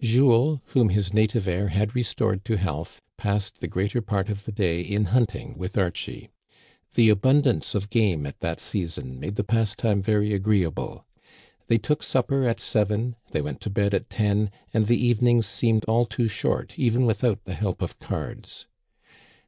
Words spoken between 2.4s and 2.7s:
to